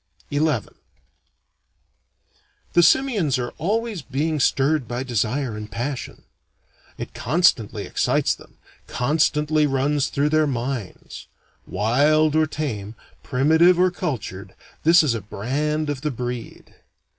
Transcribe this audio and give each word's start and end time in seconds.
XI 0.31 0.39
The 2.73 2.81
simians 2.81 3.37
are 3.37 3.51
always 3.59 4.01
being 4.01 4.39
stirred 4.39 4.87
by 4.87 5.03
desire 5.03 5.55
and 5.55 5.69
passion. 5.69 6.23
It 6.97 7.13
constantly 7.13 7.85
excites 7.85 8.33
them, 8.33 8.57
constantly 8.87 9.67
runs 9.67 10.07
through 10.09 10.29
their 10.29 10.47
minds. 10.47 11.27
Wild 11.67 12.35
or 12.35 12.47
tame, 12.47 12.95
primitive 13.21 13.79
or 13.79 13.91
cultured, 13.91 14.55
this 14.81 15.03
is 15.03 15.13
a 15.13 15.21
brand 15.21 15.87
of 15.87 16.01
the 16.01 16.09
breed. 16.09 16.73